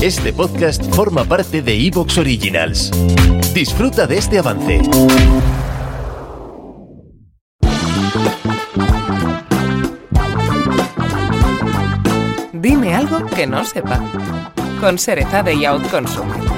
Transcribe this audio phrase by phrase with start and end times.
[0.00, 2.92] Este podcast forma parte de Evox Originals.
[3.52, 4.80] Disfruta de este avance.
[12.52, 14.00] Dime algo que no sepa.
[14.80, 16.48] Con Sereza de Yacht Consumer.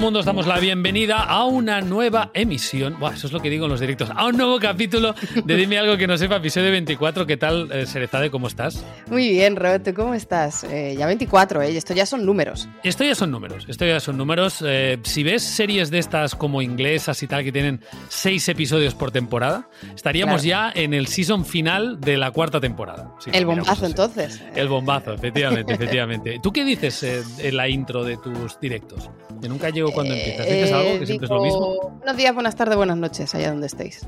[0.00, 2.98] Mundo, os damos la bienvenida a una nueva emisión.
[2.98, 4.08] Buah, eso es lo que digo en los directos.
[4.16, 7.26] A un nuevo capítulo de Dime algo que no sepa, episodio 24.
[7.26, 8.30] ¿Qué tal, eh, Serezade?
[8.30, 8.82] ¿Cómo estás?
[9.10, 10.64] Muy bien, Roberto, ¿cómo estás?
[10.64, 11.76] Eh, ya 24, ¿eh?
[11.76, 12.66] Esto ya son números.
[12.82, 14.64] Esto ya son números, esto ya son números.
[14.66, 19.10] Eh, si ves series de estas como inglesas y tal, que tienen seis episodios por
[19.10, 23.12] temporada, estaríamos ya en el season final de la cuarta temporada.
[23.18, 24.40] Si El bombazo, entonces.
[24.54, 26.40] El bombazo, efectivamente, efectivamente.
[26.42, 29.10] ¿Tú qué dices eh, en la intro de tus directos?
[29.42, 30.46] Que nunca llego cuando empiezas.
[30.46, 31.90] ¿Dices Eh, algo que siempre es lo mismo?
[31.98, 34.06] Buenos días, buenas tardes, buenas noches, allá donde estéis.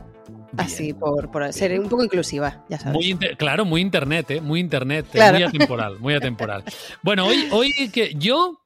[0.57, 2.95] Así, por, por ser un poco inclusiva, ya sabes.
[2.95, 4.41] Muy inter- claro, muy internet, ¿eh?
[4.43, 5.39] Muy internet, eh, Claro.
[5.39, 6.65] muy atemporal, muy atemporal.
[7.03, 8.61] Bueno, hoy, hoy que yo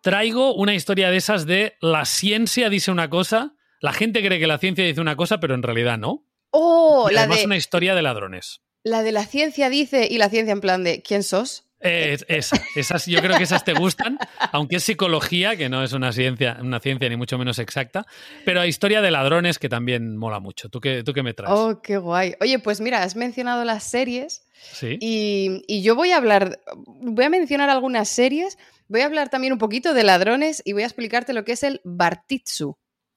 [0.00, 4.46] traigo una historia de esas de la ciencia dice una cosa, la gente cree que
[4.46, 6.24] la ciencia dice una cosa, pero en realidad no.
[6.52, 7.08] ¡Oh!
[7.10, 8.62] Y La además de, una historia de ladrones.
[8.82, 11.66] la de la ciencia dice y la ciencia en plan de ¿quién sos?
[11.82, 14.18] Eh, es- esa, esas, yo creo que esas te gustan,
[14.52, 18.06] aunque es psicología, que no es una ciencia, una ciencia ni mucho menos exacta,
[18.44, 20.68] pero historia de ladrones que también mola mucho.
[20.68, 21.52] ¿Tú qué, tú qué me traes?
[21.54, 22.34] ¡Oh, qué guay!
[22.40, 24.98] Oye, pues mira, has mencionado las series ¿Sí?
[25.00, 28.58] y, y yo voy a hablar, voy a mencionar algunas series,
[28.88, 31.62] voy a hablar también un poquito de ladrones y voy a explicarte lo que es
[31.62, 32.76] el Bartitsu.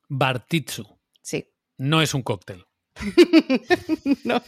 [0.09, 0.86] Bartitsu.
[1.22, 1.50] Sí.
[1.78, 2.66] No es un cóctel.
[4.23, 4.41] no.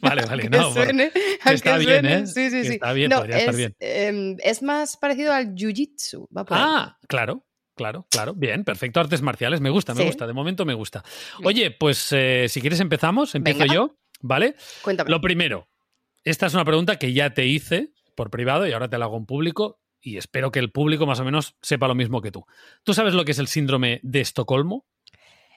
[0.00, 0.72] Vale, vale, Que no.
[0.72, 2.14] suene, que está bien, suene.
[2.14, 2.26] ¿eh?
[2.26, 2.72] Sí, sí, Que sí.
[2.74, 3.76] está bien, No, podría estar es, bien.
[3.80, 6.26] em, es más parecido al jiu-jitsu.
[6.50, 8.34] Ah, claro, claro, claro.
[8.34, 9.00] Bien, perfecto.
[9.00, 10.26] Artes marciales, me gusta, me gusta.
[10.26, 11.02] De momento me gusta.
[11.44, 13.74] Oye, pues eh, si quieres empezamos, empiezo Venga.
[13.74, 14.56] yo, ¿vale?
[14.82, 15.10] Cuéntame.
[15.10, 15.68] Lo primero,
[16.24, 19.16] esta es una pregunta que ya te hice por privado y ahora te la hago
[19.16, 22.44] en público y espero que el público más o menos sepa lo mismo que tú.
[22.82, 24.86] ¿Tú sabes lo que es el síndrome de Estocolmo?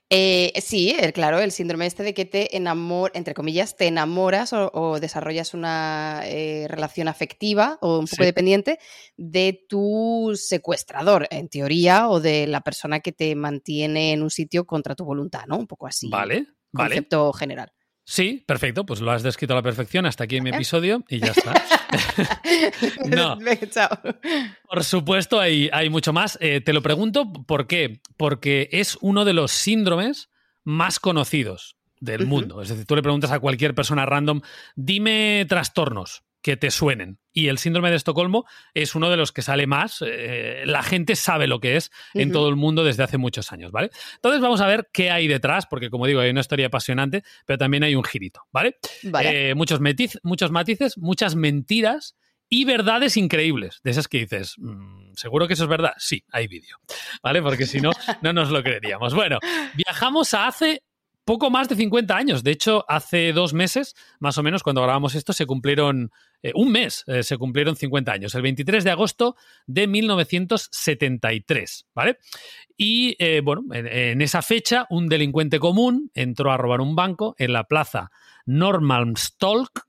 [0.09, 4.53] Eh, sí, el- claro, el síndrome este de que te enamoras, entre comillas, te enamoras
[4.53, 8.25] o, o desarrollas una eh, relación afectiva o un poco Sí.
[8.25, 8.79] dependiente
[9.17, 14.65] de tu secuestrador, en teoría, o de la persona que te mantiene en un sitio
[14.65, 15.57] contra tu voluntad, ¿no?
[15.57, 16.09] Un poco así.
[16.09, 16.89] Vale, vale.
[16.95, 17.71] Concepto general.
[18.09, 21.19] Sí, perfecto, pues lo has descrito a la perfección hasta aquí en mi episodio y
[21.19, 21.53] ya está.
[23.05, 23.37] No.
[24.69, 26.37] Por supuesto, hay, hay mucho más.
[26.39, 27.99] Eh, te lo pregunto, ¿por qué?
[28.15, 30.29] Porque es uno de los síndromes
[30.63, 32.61] más conocidos del mundo.
[32.61, 34.39] Es decir, tú le preguntas a cualquier persona random,
[34.77, 37.19] dime trastornos que te suenen.
[37.33, 40.01] Y el síndrome de Estocolmo es uno de los que sale más.
[40.07, 43.73] eh, la gente sabe lo que es en todo el mundo desde hace muchos años,
[43.73, 43.89] ¿vale?
[44.15, 47.57] Entonces vamos a ver qué hay detrás, porque como digo, hay una historia apasionante, pero
[47.57, 48.77] también hay un girito, ¿vale?
[49.03, 49.49] Vale.
[49.49, 52.15] Eh, muchos, matiz- muchos matices, muchas mentiras
[52.47, 53.81] y verdades increíbles.
[53.83, 55.91] De esas que dices, "Mm, ¿seguro que eso es verdad?
[55.97, 56.77] Sí, hay vídeo.
[57.21, 57.41] ¿Vale?
[57.41, 57.91] Porque si no,
[58.21, 59.13] no nos lo creeríamos.
[59.13, 59.39] Bueno,
[59.75, 60.81] viajamos a hace
[61.27, 62.41] poco más de 50 años.
[62.41, 66.09] De hecho, hace dos meses, más o menos, cuando grabamos esto, se cumplieron,
[66.41, 68.33] eh, un mes, eh, se cumplieron 50 años.
[68.33, 72.19] El 23 de agosto de 1973, ¿vale?
[72.77, 77.35] Y eh, bueno, en, en esa fecha, un delincuente común entró a robar un banco
[77.37, 78.09] en la plaza
[78.45, 79.86] Norrmalmstorg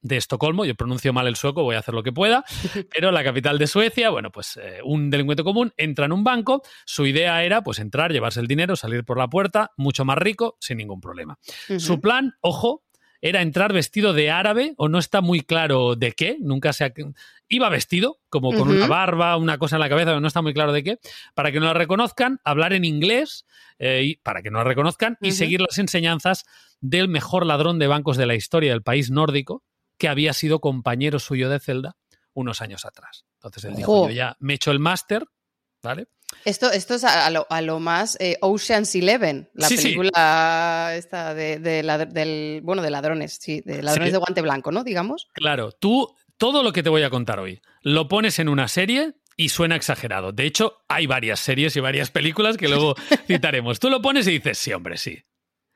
[0.00, 0.64] de Estocolmo.
[0.64, 2.44] Yo pronuncio mal el sueco, voy a hacer lo que pueda.
[2.92, 6.62] Pero la capital de Suecia, bueno, pues eh, un delincuente común entra en un banco.
[6.84, 10.56] Su idea era, pues, entrar, llevarse el dinero, salir por la puerta, mucho más rico,
[10.60, 11.38] sin ningún problema.
[11.78, 12.84] Su plan, ojo,
[13.20, 16.92] era entrar vestido de árabe, o no está muy claro de qué, nunca se ha...
[17.48, 20.54] Iba vestido, como con una barba, una cosa en la cabeza, pero no está muy
[20.54, 20.98] claro de qué,
[21.34, 23.46] para que no la reconozcan, hablar en inglés,
[23.78, 26.44] eh, y, para que no la reconozcan, y seguir las enseñanzas
[26.80, 29.64] del mejor ladrón de bancos de la historia del país nórdico,
[29.98, 31.96] que había sido compañero suyo de celda
[32.34, 33.24] unos años atrás.
[33.34, 34.08] Entonces él dijo, Jo.
[34.08, 35.24] yo ya me he hecho el máster,
[35.82, 36.06] ¿vale?
[36.44, 39.82] Esto, esto es a, lo, a lo más eh, Ocean's Eleven, la Sí, sí.
[39.84, 44.12] película esta de, del, bueno, de ladrones, sí, de ladrones Sí.
[44.12, 44.84] de guante blanco, ¿no?
[44.84, 45.28] Digamos.
[45.32, 49.14] Claro, tú todo lo que te voy a contar hoy lo pones en una serie
[49.36, 50.32] y suena exagerado.
[50.32, 52.94] De hecho, hay varias series y varias películas que luego
[53.26, 53.80] citaremos.
[53.80, 55.22] Tú lo pones y dices, sí, hombre, sí.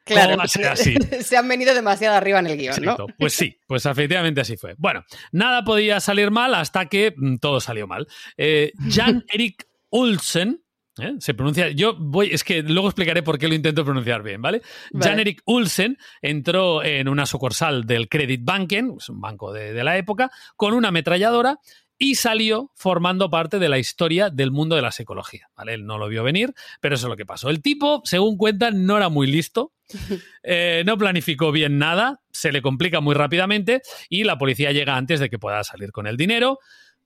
[0.07, 0.95] ¿Cómo va a ser así?
[1.23, 2.97] se han venido demasiado arriba en el guion, ¿no?
[3.19, 4.75] Pues sí, pues efectivamente así fue.
[4.79, 8.07] Bueno, nada podía salir mal hasta que mm, todo salió mal.
[8.37, 10.65] Eh, Jan Erik Olsen,
[10.99, 11.13] ¿eh?
[11.19, 14.63] se pronuncia, yo voy, es que luego explicaré por qué lo intento pronunciar bien, ¿vale?
[14.93, 15.11] Vale.
[15.11, 19.85] Jan Erik Olsen entró en una sucursal del Credit Banken, es un banco de, de
[19.85, 21.59] la época, con una ametralladora
[22.03, 25.49] y salió formando parte de la historia del mundo de la psicología.
[25.57, 25.75] ¿vale?
[25.75, 27.49] Él no lo vio venir, pero eso es lo que pasó.
[27.49, 29.73] El tipo, según cuentan, no era muy listo,
[30.43, 35.21] eh, no planificó bien nada, se le complica muy rápidamente y la policía llega antes
[35.21, 36.59] de que pueda salir con el dinero.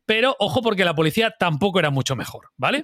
[0.07, 2.81] pero ojo porque la policía tampoco era mucho mejor, ¿vale?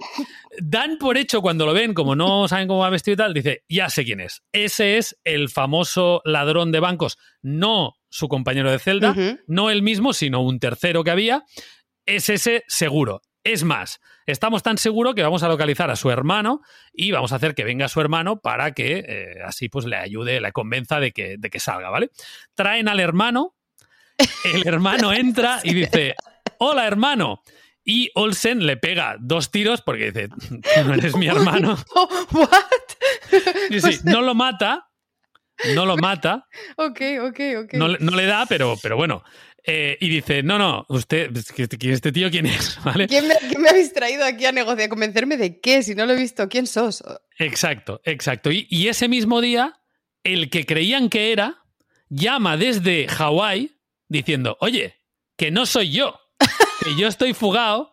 [0.59, 3.63] Dan por hecho cuando lo ven, como no saben cómo va vestido y tal, dice,
[3.67, 4.43] ya sé quién es.
[4.51, 9.15] Ese es el famoso ladrón de bancos, no su compañero de celda,
[9.47, 11.45] no él mismo, sino un tercero que había.
[12.05, 13.21] Es ese seguro.
[13.45, 16.61] Es más, estamos tan seguros que vamos a localizar a su hermano
[16.93, 20.39] y vamos a hacer que venga su hermano para que eh, así pues le ayude,
[20.39, 22.09] le convenza de que, de que salga, ¿vale?
[22.55, 23.55] Traen al hermano,
[24.45, 26.15] el hermano entra y dice,
[26.57, 27.41] hola hermano.
[27.85, 31.75] Y Olsen le pega dos tiros porque dice, "Tú no eres mi hermano.
[32.31, 32.49] ¿What?
[33.69, 34.87] Sí, sí, no lo mata,
[35.75, 36.47] no lo mata,
[36.77, 37.73] Ok, ok, ok.
[37.73, 39.21] no, le- no le da, pero, pero bueno.
[39.65, 43.07] Eh, y dice, no, no, usted, este- este tío quién es, ¿vale?
[43.07, 44.89] ¿Quién me, quién me habéis traído aquí a negociar?
[44.89, 45.83] ¿Convencerme de qué?
[45.83, 47.03] Si no lo he visto, ¿quién sos?
[47.39, 48.51] Exacto, exacto.
[48.51, 49.79] Y, y ese mismo día,
[50.23, 51.63] el que creían que era,
[52.09, 53.71] llama desde Hawái
[54.09, 54.95] diciendo, oye,
[55.37, 56.19] que no soy yo,
[56.83, 57.92] que yo estoy fugado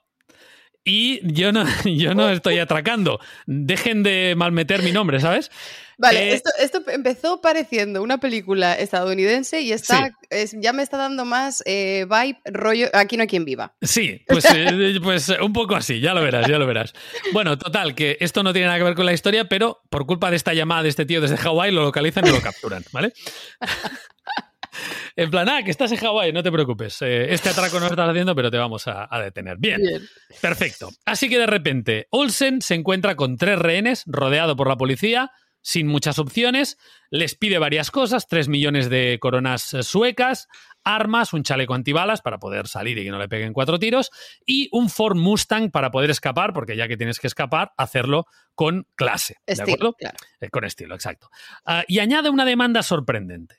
[0.91, 3.21] y yo no, yo no estoy atracando.
[3.47, 5.51] Dejen de malmeter mi nombre, ¿sabes?
[5.99, 10.13] Vale, Eh, esto, esto empezó pareciendo una película estadounidense y está, Sí.
[10.31, 13.75] es- ya me está dando más eh, vibe, rollo, aquí no hay quien viva.
[13.83, 16.95] Sí, pues, eh, pues eh, un poco así, ya lo verás, ya lo verás.
[17.35, 20.31] Bueno, total, que esto no tiene nada que ver con la historia, pero por culpa
[20.31, 23.13] de esta llamada de este tío desde Hawái lo localizan y lo capturan, ¿vale?
[25.17, 27.01] En plan, ah, que estás en Hawái, no te preocupes.
[27.03, 29.57] eh, este atraco no lo estás haciendo, pero te vamos a, a detener.
[29.59, 30.03] Bien, Bien.
[30.41, 30.91] perfecto.
[31.05, 35.31] Así que de repente, Olsen se encuentra con tres rehenes, rodeado por la policía,
[35.63, 36.79] sin muchas opciones.
[37.11, 40.49] Les pide varias cosas: tres millones de coronas eh, suecas,
[40.85, 44.11] armas, un chaleco antibalas para poder salir y que no le peguen cuatro tiros,
[44.47, 48.25] y un Ford Mustang para poder escapar, porque ya que tienes que escapar, hacerlo
[48.55, 49.37] con clase.
[49.47, 49.93] ¿De acuerdo?
[49.99, 50.17] claro.
[50.41, 51.29] Eh, Con estilo, exacto.
[51.67, 53.57] Ah, y añade una demanda sorprendente.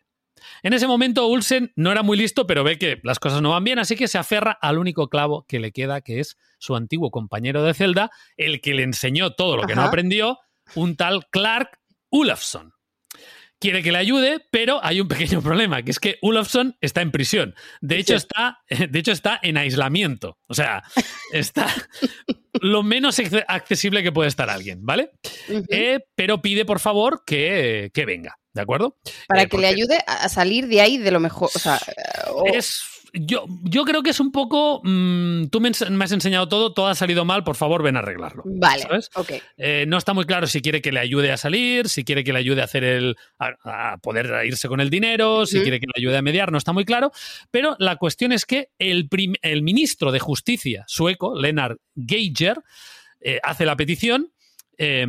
[0.64, 3.64] En ese momento, Olsen no era muy listo, pero ve que las cosas no van
[3.64, 7.12] bien, así que se aferra al único clavo que le queda, que es su antiguo
[7.12, 10.40] compañero de celda, el que le enseñó todo lo que no aprendió,
[10.76, 11.80] un tal Clark
[12.10, 12.74] Olafsson.
[13.60, 17.12] Quiere que le ayude, pero hay un pequeño problema, que es que Olafsson está en
[17.12, 17.54] prisión.
[17.80, 18.26] De hecho, Sí.
[18.28, 20.40] está, de hecho, está en aislamiento.
[20.48, 20.82] O sea,
[21.32, 21.68] está
[22.62, 25.12] lo menos acce- accesible que puede estar alguien, ¿vale?
[25.70, 28.98] Eh, pero pide, por favor, que, que venga, ¿de acuerdo?
[29.28, 31.50] Para Eh, que le ayude a salir de ahí de lo mejor.
[31.54, 31.80] O sea,
[32.34, 32.82] o- Es,
[33.14, 34.80] yo, yo creo que es un poco.
[34.86, 38.44] mm, tú me, has enseñado todo, todo ha salido mal, por favor, ven a arreglarlo.
[38.46, 39.10] vale, ¿sabes?
[39.16, 39.32] ok.
[39.58, 42.32] Eh, no está muy claro si quiere que le ayude a salir, si quiere que
[42.32, 43.18] le ayude a hacer el.
[43.38, 46.58] a, a poder irse con el dinero, si quiere que le ayude a mediar, no
[46.58, 47.12] está muy claro.
[47.52, 52.60] Pero la cuestión es que el, prim- el ministro de Justicia sueco, Lennart Geiger,
[53.20, 54.31] eh, hace la petición.
[54.84, 55.06] Eh,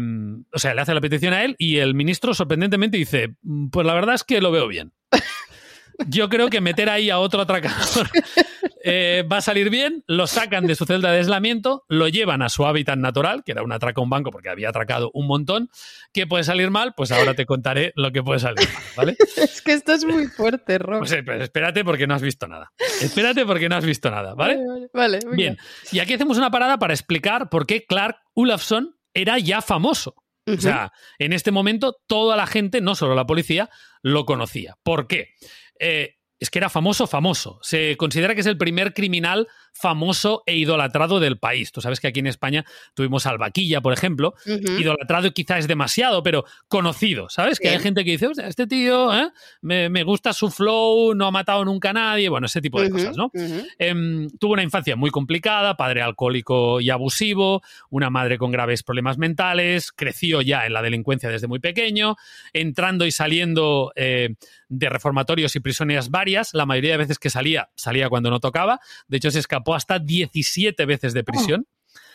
[0.53, 3.87] o sea, le hace la petición a él y el ministro sorprendentemente dice: "Mm, Pues
[3.87, 4.93] la verdad es que lo veo bien.
[6.09, 8.09] Yo creo que meter ahí a otro atracador
[8.85, 12.51] eh, va a salir bien, lo sacan de su celda de aislamiento, lo llevan a
[12.51, 15.71] su hábitat natural, que era un atraco a un banco porque había atracado un montón.
[16.13, 16.93] ¿Qué puede salir mal?
[16.95, 19.17] Pues ahora te contaré lo que puede salir mal, ¿vale?
[19.37, 20.99] Es que esto es muy fuerte, Rob.
[20.99, 22.73] Pues, eh, pues espérate porque no has visto nada.
[23.01, 24.59] Espérate porque no has visto nada, ¿vale?
[24.67, 25.37] Vale, vale.
[25.37, 25.57] Bien,
[25.93, 30.17] y aquí hacemos una parada para explicar por qué Clark Olafsson era ya famoso.
[30.47, 33.71] O sea, en este momento toda la gente, no solo la policía,
[34.03, 34.77] lo conocía.
[34.83, 35.35] ¿Por qué?
[35.79, 37.61] Eh, es que era famoso, famoso.
[37.63, 41.73] Se considera que es el primer criminal famoso e idolatrado del país.
[41.73, 42.65] Tú sabes que aquí en España
[42.95, 44.35] tuvimos al Vaquilla, por ejemplo.
[44.47, 47.59] Idolatrado quizá es demasiado, pero conocido, ¿sabes?
[47.59, 49.31] Que hay gente que dice, "Hostia, este tío, ¿eh?
[49.61, 52.91] me, me gusta su flow, no ha matado nunca a nadie, bueno, ese tipo de
[52.91, 53.31] cosas, ¿no?
[53.79, 59.19] Em, tuvo una infancia muy complicada, padre alcohólico y abusivo, una madre con graves problemas
[59.19, 62.17] mentales, creció ya en la delincuencia desde muy pequeño,
[62.53, 64.35] entrando y saliendo eh,
[64.69, 68.81] de reformatorios y prisiones varias, la mayoría de veces que salía, salía cuando no tocaba,
[69.09, 71.67] de hecho se escapó hasta 17 veces de prisión.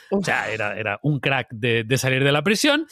[0.10, 2.88] O sea, era, era un crack de, de salir de la prisión.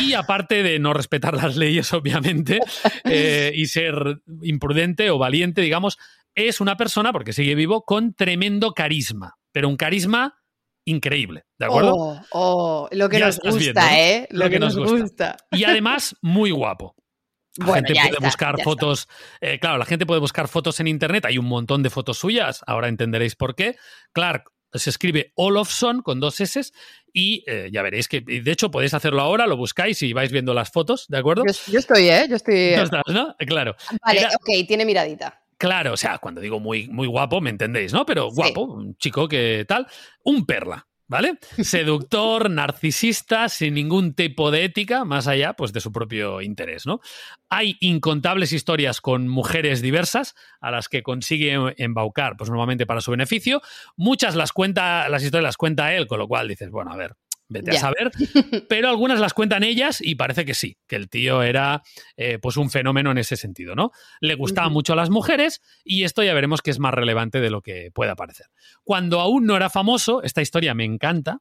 [0.00, 2.60] Y aparte de no respetar las leyes, obviamente,
[3.04, 5.98] eh, y ser imprudente o valiente, digamos,
[6.34, 9.36] es una persona, porque sigue vivo, con tremendo carisma.
[9.52, 10.38] Pero un carisma
[10.84, 11.94] increíble, ¿de acuerdo?
[11.94, 13.98] Oh, oh, lo que Ya nos gusta.
[13.98, 14.28] ¿eh?
[14.30, 15.36] Lo, que, nos gusta.
[15.50, 16.94] Y además, muy guapo.
[17.58, 19.08] La Bueno, gente ya puede está, buscar ya fotos,
[19.40, 22.62] eh, claro, la gente puede buscar fotos en internet, hay un montón de fotos suyas,
[22.66, 23.76] ahora entenderéis por qué.
[24.12, 26.60] Clark se escribe Olofsson con dos S
[27.12, 30.52] y eh, ya veréis que, de hecho, podéis hacerlo ahora, lo buscáis y vais viendo
[30.52, 31.44] las fotos, ¿de acuerdo?
[31.46, 32.26] Yo, yo estoy, ¿eh?
[32.28, 32.74] Yo estoy.
[32.76, 33.34] No estás, ¿no?
[33.38, 33.74] Claro.
[34.04, 35.40] Vale, Era- ok, tiene miradita.
[35.56, 38.04] Claro, o sea, cuando digo muy, muy guapo, me entendéis, ¿no?
[38.04, 38.36] Pero Sí.
[38.36, 39.86] guapo, un chico que tal,
[40.24, 40.86] un perla.
[41.08, 41.38] ¿Vale?
[41.58, 47.00] Seductor, narcisista, sin ningún tipo de ética, más allá pues, de su propio interés, ¿no?
[47.48, 53.10] Hay incontables historias con mujeres diversas a las que consigue embaucar, pues normalmente para su
[53.10, 53.62] beneficio.
[53.96, 57.16] Muchas las cuenta, las historias las cuenta él, con lo cual dices, bueno, a ver,
[57.48, 58.10] Vete a saber.
[58.68, 61.82] Pero algunas las cuentan ellas y parece que sí, que el tío era
[62.16, 63.92] eh, pues un fenómeno en ese sentido, ¿no?
[64.20, 67.50] Le gustaban mucho a las mujeres y esto ya veremos que es más relevante de
[67.50, 68.46] lo que pueda parecer.
[68.82, 71.38] Cuando aún no era famoso, esta historia me encanta,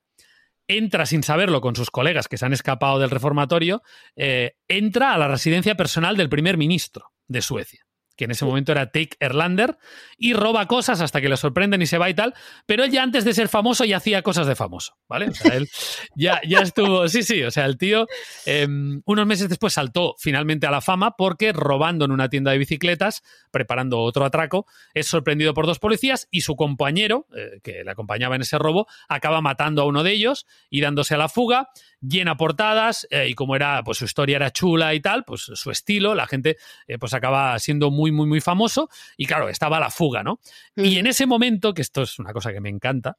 [0.68, 3.82] entra sin saberlo con sus colegas que se han escapado del reformatorio,
[4.16, 8.72] eh, entra a la residencia personal del primer ministro de Suecia que en ese momento
[8.72, 9.78] era Take Erlander,
[10.18, 12.34] y roba cosas hasta que le sorprenden y se va y tal,
[12.66, 15.30] pero él ya antes de ser famoso ya hacía cosas de famoso, ¿vale?
[15.30, 15.70] O sea, él
[16.16, 18.08] ya, ya estuvo, sí, sí, o sea, el tío
[18.46, 22.58] em, unos meses después saltó finalmente a la fama porque robando en una tienda de
[22.58, 27.92] bicicletas, preparando otro atraco, es sorprendido por dos policías y su compañero, eh, que le
[27.92, 31.70] acompañaba en ese robo, acaba matando a uno de ellos y dándose a la fuga,
[32.02, 35.72] llena portadas eh, y como era, pues su historia era chula y tal, pues su
[35.72, 36.58] estilo, la gente
[36.88, 40.40] eh, pues acaba siendo muy, muy, muy famoso y claro, estaba la fuga, ¿no?
[40.76, 41.00] Y mm.
[41.00, 43.18] en ese momento, que esto es una cosa que me encanta,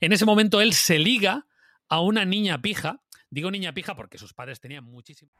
[0.00, 1.46] en ese momento él se liga
[1.88, 5.30] a una niña pija, digo niña pija porque sus padres tenían muchísimo...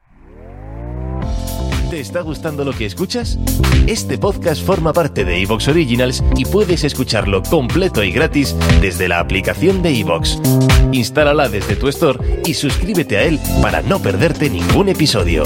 [1.91, 3.37] ¿Te está gustando lo que escuchas?
[3.85, 9.19] Este podcast forma parte de Evox Originals y puedes escucharlo completo y gratis desde la
[9.19, 10.39] aplicación de Evox.
[10.93, 15.43] Instálala desde tu store y suscríbete a él para no perderte ningún episodio.